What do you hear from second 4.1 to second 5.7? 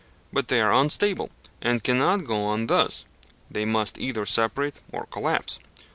separate or collapse.